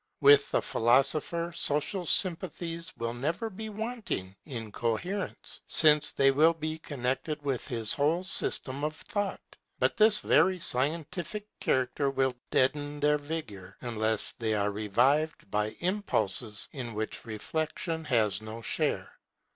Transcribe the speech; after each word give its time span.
With 0.19 0.49
the 0.49 0.63
philosopher 0.63 1.53
social 1.55 2.07
sympathies 2.07 2.91
will 2.97 3.13
never 3.13 3.51
be 3.51 3.69
wanting 3.69 4.35
in 4.45 4.71
coherence, 4.71 5.61
since 5.67 6.11
they 6.11 6.31
will 6.31 6.55
be 6.55 6.79
connected 6.79 7.39
with 7.43 7.67
his 7.67 7.93
whole 7.93 8.23
system 8.23 8.83
of 8.83 8.95
thought; 8.95 9.57
but 9.77 9.97
this 9.97 10.19
very 10.21 10.57
scientific 10.59 11.45
character 11.59 12.09
will 12.09 12.33
deaden 12.49 12.99
their 12.99 13.19
vigour, 13.19 13.77
unless 13.81 14.33
they 14.39 14.55
are 14.55 14.71
revived 14.71 15.51
by 15.51 15.77
impulses 15.81 16.67
in 16.71 16.95
which 16.95 17.23
reflection 17.23 18.03
has 18.05 18.41
no 18.41 18.63
share. 18.63 19.19